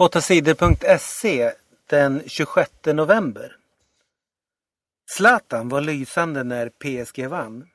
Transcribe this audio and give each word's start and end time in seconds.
8sidor.se 0.00 1.52
den 1.86 2.22
26 2.26 2.70
november. 2.84 3.56
Zlatan 5.16 5.68
var 5.68 5.80
lysande 5.80 6.44
när 6.44 6.68
PSG 6.68 7.28
vann. 7.28 7.66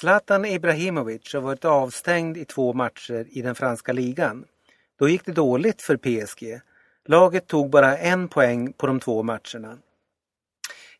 Zlatan 0.00 0.44
Ibrahimovic 0.44 1.34
har 1.34 1.40
varit 1.40 1.64
avstängd 1.64 2.36
i 2.36 2.44
två 2.44 2.72
matcher 2.72 3.26
i 3.30 3.42
den 3.42 3.54
franska 3.54 3.92
ligan. 3.92 4.44
Då 4.98 5.08
gick 5.08 5.24
det 5.24 5.32
dåligt 5.32 5.82
för 5.82 5.96
PSG. 5.96 6.60
Laget 7.04 7.46
tog 7.46 7.70
bara 7.70 7.98
en 7.98 8.28
poäng 8.28 8.72
på 8.72 8.86
de 8.86 9.00
två 9.00 9.22
matcherna. 9.22 9.78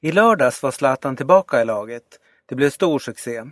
I 0.01 0.13
lördags 0.13 0.63
var 0.63 0.71
Zlatan 0.71 1.17
tillbaka 1.17 1.63
i 1.63 1.65
laget. 1.65 2.21
Det 2.47 2.55
blev 2.55 2.71
stor 2.71 2.99
succé. 2.99 3.43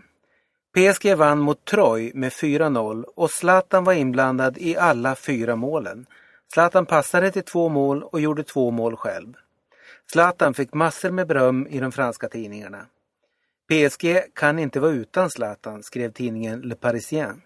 PSG 0.76 1.14
vann 1.14 1.38
mot 1.38 1.64
Troy 1.64 2.12
med 2.14 2.32
4-0 2.32 3.02
och 3.02 3.30
Zlatan 3.30 3.84
var 3.84 3.92
inblandad 3.92 4.58
i 4.58 4.76
alla 4.76 5.14
fyra 5.14 5.56
målen. 5.56 6.06
Zlatan 6.54 6.86
passade 6.86 7.30
till 7.30 7.44
två 7.44 7.68
mål 7.68 8.02
och 8.02 8.20
gjorde 8.20 8.42
två 8.42 8.70
mål 8.70 8.96
själv. 8.96 9.34
Zlatan 10.12 10.54
fick 10.54 10.74
massor 10.74 11.10
med 11.10 11.26
beröm 11.26 11.66
i 11.66 11.80
de 11.80 11.92
franska 11.92 12.28
tidningarna. 12.28 12.86
PSG 13.68 14.34
kan 14.34 14.58
inte 14.58 14.80
vara 14.80 14.92
utan 14.92 15.30
Zlatan, 15.30 15.82
skrev 15.82 16.12
tidningen 16.12 16.60
Le 16.60 16.74
Parisien. 16.74 17.42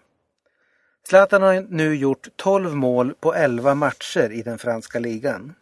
Zlatan 1.07 1.41
har 1.41 1.65
nu 1.69 1.95
gjort 1.95 2.27
12 2.35 2.75
mål 2.75 3.13
på 3.19 3.33
11 3.33 3.75
matcher 3.75 4.31
i 4.31 4.41
den 4.41 4.57
franska 4.57 4.99
ligan. 4.99 5.53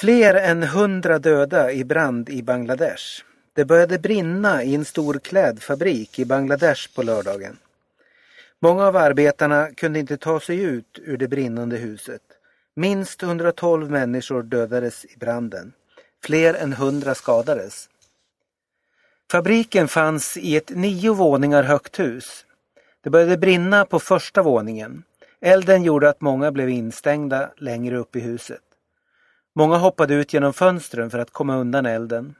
Fler 0.00 0.34
än 0.34 0.62
100 0.62 1.18
döda 1.18 1.72
i 1.72 1.84
brand 1.84 2.28
i 2.28 2.42
Bangladesh. 2.42 3.04
Det 3.52 3.64
började 3.64 3.98
brinna 3.98 4.62
i 4.62 4.74
en 4.74 4.84
stor 4.84 5.18
klädfabrik 5.18 6.18
i 6.18 6.24
Bangladesh 6.24 6.94
på 6.94 7.02
lördagen. 7.02 7.58
Många 8.62 8.86
av 8.86 8.96
arbetarna 8.96 9.68
kunde 9.76 9.98
inte 9.98 10.16
ta 10.16 10.40
sig 10.40 10.62
ut 10.62 10.98
ur 11.02 11.16
det 11.16 11.28
brinnande 11.28 11.76
huset. 11.76 12.22
Minst 12.76 13.22
112 13.22 13.90
människor 13.90 14.42
dödades 14.42 15.04
i 15.04 15.16
branden. 15.18 15.72
Fler 16.24 16.54
än 16.54 16.72
100 16.72 17.14
skadades. 17.14 17.88
Fabriken 19.30 19.88
fanns 19.88 20.36
i 20.36 20.56
ett 20.56 20.70
nio 20.70 21.14
våningar 21.14 21.62
högt 21.62 21.98
hus. 21.98 22.46
Det 23.00 23.10
började 23.10 23.38
brinna 23.38 23.84
på 23.84 24.00
första 24.00 24.42
våningen. 24.42 25.02
Elden 25.40 25.82
gjorde 25.82 26.08
att 26.08 26.20
många 26.20 26.52
blev 26.52 26.68
instängda 26.68 27.50
längre 27.56 27.96
upp 27.96 28.16
i 28.16 28.20
huset. 28.20 28.62
Många 29.54 29.76
hoppade 29.76 30.14
ut 30.14 30.32
genom 30.32 30.52
fönstren 30.52 31.10
för 31.10 31.18
att 31.18 31.30
komma 31.30 31.56
undan 31.56 31.86
elden. 31.86 32.34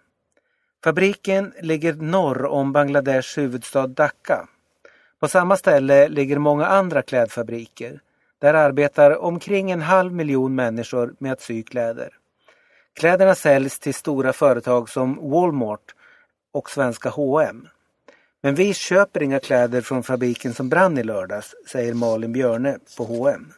Fabriken 0.84 1.52
ligger 1.60 1.94
norr 1.94 2.44
om 2.44 2.72
Bangladesh 2.72 3.38
huvudstad 3.38 3.86
Dhaka. 3.86 4.48
På 5.20 5.28
samma 5.28 5.56
ställe 5.56 6.08
ligger 6.08 6.38
många 6.38 6.66
andra 6.66 7.02
klädfabriker. 7.02 8.00
Där 8.38 8.54
arbetar 8.54 9.18
omkring 9.18 9.70
en 9.70 9.82
halv 9.82 10.12
miljon 10.12 10.54
människor 10.54 11.14
med 11.18 11.32
att 11.32 11.40
sy 11.40 11.62
kläder. 11.62 12.10
Kläderna 12.94 13.34
säljs 13.34 13.78
till 13.78 13.94
stora 13.94 14.32
företag 14.32 14.88
som 14.88 15.30
Walmart 15.30 15.94
och 16.52 16.70
svenska 16.70 17.08
H&M. 17.08 17.68
Men 18.42 18.54
vi 18.54 18.74
köper 18.74 19.22
inga 19.22 19.40
kläder 19.40 19.80
från 19.80 20.02
fabriken 20.02 20.54
som 20.54 20.68
brann 20.68 20.98
i 20.98 21.02
lördags, 21.02 21.54
säger 21.66 21.94
Malin 21.94 22.32
Björne 22.32 22.78
på 22.96 23.04
H&M. 23.04 23.52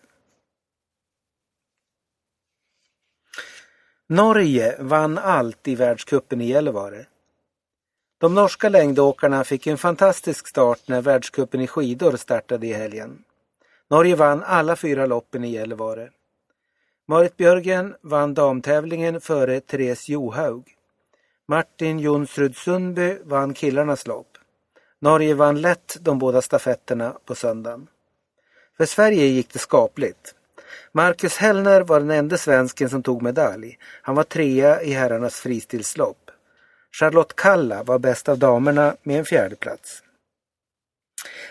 Norge 4.09 4.77
vann 4.83 5.19
allt 5.19 5.69
i 5.69 5.75
världskuppen 5.75 6.41
i 6.41 6.47
Gällivare. 6.47 7.06
De 8.20 8.34
norska 8.34 8.69
längdåkarna 8.69 9.44
fick 9.44 9.66
en 9.66 9.78
fantastisk 9.78 10.48
start 10.48 10.80
när 10.86 11.02
världskuppen 11.02 11.61
i 11.61 11.66
skidor 11.66 12.16
startade 12.16 12.66
i 12.66 12.72
helgen. 12.72 13.24
Norge 13.91 14.14
vann 14.14 14.42
alla 14.42 14.77
fyra 14.77 15.06
loppen 15.06 15.44
i 15.44 15.50
Gällivare. 15.50 16.11
Marit 17.08 17.36
Björgen 17.36 17.94
vann 18.02 18.34
damtävlingen 18.34 19.20
före 19.20 19.61
Therese 19.61 20.08
Johaug. 20.08 20.69
Martin 21.48 21.98
Jonsrud 21.98 22.57
Sundby 22.57 23.18
vann 23.24 23.55
killarnas 23.55 24.07
lopp. 24.07 24.39
Norge 25.01 25.34
vann 25.34 25.61
lätt 25.61 25.96
de 26.01 26.18
båda 26.18 26.42
stafetterna 26.42 27.17
på 27.24 27.34
söndagen. 27.34 27.89
För 28.77 28.86
Sverige 28.86 29.24
gick 29.24 29.52
det 29.52 29.58
skapligt. 29.58 30.34
Marcus 30.92 31.36
Hellner 31.36 31.80
var 31.80 32.01
den 32.01 32.11
enda 32.11 32.36
svensken 32.39 32.90
som 32.90 33.02
tog 33.02 33.23
medalj. 33.23 33.78
Han 34.02 34.14
var 34.14 34.24
trea 34.24 34.83
i 34.83 34.92
herrarnas 34.92 35.40
fristilslopp. 35.40 36.27
Charlotte 36.93 37.37
Kalla 37.37 37.83
var 37.83 37.99
bäst 37.99 38.29
av 38.29 38.39
damerna 38.39 38.97
med 39.03 39.19
en 39.19 39.25
fjärde 39.25 39.57
plats. 39.57 40.03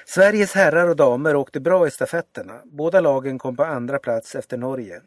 Sveriges 0.06 0.54
herrar 0.54 0.88
och 0.88 0.96
damer 0.96 1.36
åkte 1.36 1.60
bra 1.60 1.88
i 1.88 1.92
stafetterna. 1.92 2.62
Båda 2.66 3.02
lagen 3.02 3.40
kom 3.40 3.56
på 3.56 3.64
andra 3.64 4.00
plats 4.00 4.36
efter 4.36 4.58
Norge. 4.58 5.02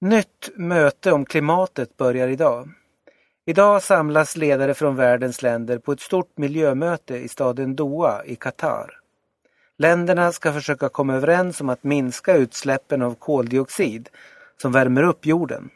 Nytt 0.00 0.48
möte 0.54 1.12
om 1.12 1.24
klimatet 1.24 1.96
börjar 1.96 2.28
idag. 2.28 2.68
Idag 3.46 3.82
samlas 3.82 4.36
ledare 4.36 4.74
från 4.74 4.96
världens 4.96 5.42
länder 5.42 5.78
på 5.78 5.92
ett 5.92 6.00
stort 6.00 6.38
miljömöte 6.38 7.16
i 7.16 7.28
staden 7.28 7.76
Doha 7.76 8.24
i 8.24 8.36
Qatar. 8.36 9.00
Länderna 9.78 10.32
ska 10.32 10.52
försöka 10.52 10.88
komma 10.88 11.14
överens 11.14 11.60
om 11.60 11.68
att 11.68 11.84
minska 11.84 12.36
utsläppen 12.36 13.02
av 13.02 13.14
koldioxid 13.14 14.08
som 14.62 14.72
värmer 14.72 15.02
upp 15.02 15.26
jorden. 15.26 15.70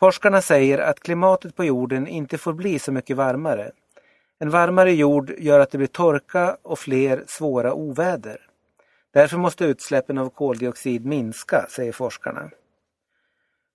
Forskarna 0.00 0.42
säger 0.42 0.78
att 0.78 1.00
klimatet 1.00 1.56
på 1.56 1.64
jorden 1.64 2.06
inte 2.06 2.38
får 2.38 2.52
bli 2.52 2.78
så 2.78 2.92
mycket 2.92 3.16
varmare. 3.16 3.70
En 4.38 4.50
varmare 4.50 4.92
jord 4.92 5.32
gör 5.38 5.60
att 5.60 5.70
det 5.70 5.78
blir 5.78 5.88
torka 5.88 6.56
och 6.62 6.78
fler 6.78 7.24
svåra 7.26 7.72
oväder. 7.72 8.40
Därför 9.12 9.36
måste 9.36 9.64
utsläppen 9.64 10.18
av 10.18 10.28
koldioxid 10.28 11.06
minska, 11.06 11.66
säger 11.68 11.92
forskarna. 11.92 12.50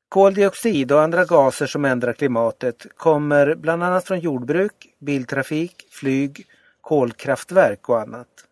Koldioxid 0.10 0.92
och 0.92 1.02
andra 1.02 1.26
gaser 1.26 1.66
som 1.66 1.86
ändrar 1.86 2.14
klimatet 2.14 2.88
kommer 2.98 3.56
bland 3.56 3.84
annat 3.84 4.06
från 4.06 4.20
jordbruk, 4.20 4.96
biltrafik, 5.00 5.88
flyg, 5.92 6.46
kolkraftverk 6.82 7.90
och 7.90 8.02
annat. 8.02 8.45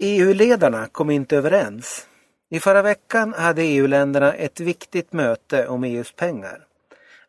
EU-ledarna 0.00 0.86
kom 0.86 1.10
inte 1.10 1.36
överens. 1.36 2.06
I 2.50 2.60
förra 2.60 2.82
veckan 2.82 3.34
hade 3.36 3.62
EU-länderna 3.62 4.32
ett 4.32 4.60
viktigt 4.60 5.12
möte 5.12 5.68
om 5.68 5.84
EUs 5.84 6.12
pengar. 6.12 6.66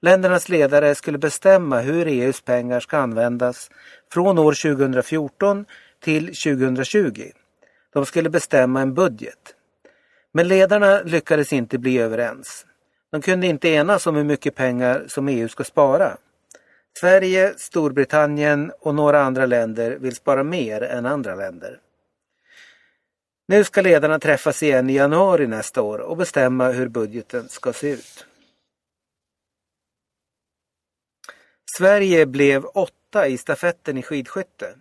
Ländernas 0.02 0.50
ledare 0.50 0.96
skulle 0.96 1.18
bestämma 1.18 1.80
hur 1.80 2.08
EUs 2.08 2.42
pengar 2.42 2.80
ska 2.80 2.98
användas 2.98 3.72
från 4.14 4.40
år 4.40 4.76
2014 4.76 5.66
till 6.04 6.26
2020. 6.26 7.32
De 7.94 8.06
skulle 8.06 8.30
bestämma 8.30 8.82
en 8.82 8.94
budget. 8.94 9.56
Men 10.32 10.48
ledarna 10.48 11.02
lyckades 11.02 11.54
inte 11.54 11.78
bli 11.78 12.00
överens. 12.00 12.66
De 13.12 13.22
kunde 13.22 13.48
inte 13.48 13.70
enas 13.70 14.08
om 14.08 14.16
hur 14.16 14.24
mycket 14.24 14.56
pengar 14.56 15.06
som 15.08 15.28
EU 15.28 15.48
ska 15.48 15.64
spara. 15.64 16.18
Sverige, 17.00 17.54
Storbritannien 17.58 18.72
och 18.80 18.96
några 18.96 19.22
andra 19.22 19.46
länder 19.46 19.98
vill 20.00 20.16
spara 20.16 20.44
mer 20.44 20.84
än 20.84 21.06
andra 21.06 21.36
länder. 21.36 21.80
Nu 23.50 23.64
ska 23.64 23.82
ledarna 23.82 24.20
träffas 24.20 24.64
igen 24.64 24.90
i 24.90 24.94
januari 24.94 25.48
nästa 25.48 25.82
år 25.82 26.00
och 26.00 26.18
bestämma 26.18 26.70
hur 26.70 26.88
budgeten 26.88 27.50
ska 27.50 27.74
se 27.74 27.90
ut. 27.90 28.26
Sverige 31.78 32.26
blev 32.26 32.66
åtta 32.66 33.28
i 33.28 33.38
stafetten 33.38 33.98
i 33.98 34.04
skidskytte. 34.04 34.76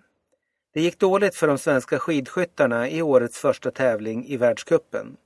Det 0.74 0.80
gick 0.80 0.98
dåligt 0.98 1.36
för 1.36 1.46
de 1.46 1.58
svenska 1.58 1.98
skidskyttarna 1.98 2.88
i 2.88 3.02
årets 3.02 3.38
första 3.38 3.70
tävling 3.70 4.26
i 4.26 4.36
världskuppen. 4.36 5.16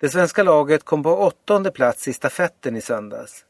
Det 0.00 0.08
svenska 0.08 0.42
laget 0.42 0.84
kom 0.84 1.02
på 1.02 1.10
åttonde 1.10 1.70
plats 1.70 2.08
i 2.08 2.12
stafetten 2.12 2.76
i 2.76 2.80
söndags. 2.80 3.44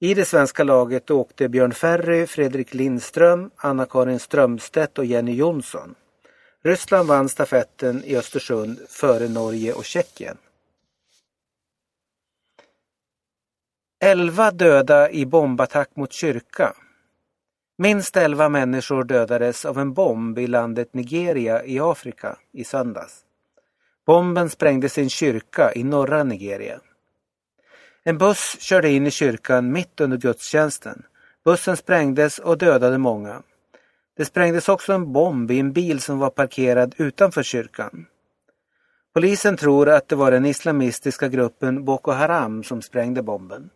I 0.00 0.14
det 0.14 0.24
svenska 0.24 0.64
laget 0.64 1.10
åkte 1.10 1.48
Björn 1.48 1.74
Ferry, 1.74 2.26
Fredrik 2.26 2.74
Lindström, 2.74 3.50
Anna-Karin 3.56 4.18
Strömstedt 4.18 4.98
och 4.98 5.04
Jenny 5.04 5.34
Jonsson. 5.34 5.94
Ryssland 6.62 7.08
vann 7.08 7.28
stafetten 7.28 8.04
i 8.04 8.16
Östersund 8.16 8.78
före 8.88 9.28
Norge 9.28 9.72
och 9.72 9.84
Tjeckien. 9.84 10.36
Elva 14.00 14.50
döda 14.50 15.10
i 15.10 15.26
bombattack 15.26 15.96
mot 15.96 16.12
kyrka. 16.12 16.74
Minst 17.78 18.16
elva 18.16 18.48
människor 18.48 19.04
dödades 19.04 19.64
av 19.64 19.78
en 19.78 19.92
bomb 19.92 20.38
i 20.38 20.46
landet 20.46 20.94
Nigeria 20.94 21.64
i 21.64 21.80
Afrika 21.80 22.36
i 22.52 22.64
söndags. 22.64 23.24
Bomben 24.06 24.50
sprängdes 24.50 24.98
i 24.98 25.02
en 25.02 25.10
kyrka 25.10 25.72
i 25.74 25.84
norra 25.84 26.24
Nigeria. 26.24 26.80
En 28.04 28.18
buss 28.18 28.56
körde 28.60 28.88
in 28.88 29.06
i 29.06 29.10
kyrkan 29.10 29.72
mitt 29.72 30.00
under 30.00 30.16
gudstjänsten. 30.16 31.02
Bussen 31.44 31.76
sprängdes 31.76 32.38
och 32.38 32.58
dödade 32.58 32.98
många. 32.98 33.42
Det 34.20 34.26
sprängdes 34.26 34.68
också 34.68 34.92
en 34.92 35.12
bomb 35.12 35.50
i 35.50 35.58
en 35.58 35.72
bil 35.72 36.00
som 36.00 36.18
var 36.18 36.30
parkerad 36.30 36.94
utanför 36.98 37.42
kyrkan. 37.42 38.06
Polisen 39.14 39.56
tror 39.56 39.88
att 39.88 40.08
det 40.08 40.16
var 40.16 40.30
den 40.30 40.46
islamistiska 40.46 41.28
gruppen 41.28 41.84
Boko 41.84 42.10
Haram 42.10 42.64
som 42.64 42.82
sprängde 42.82 43.22
bomben. 43.22 43.70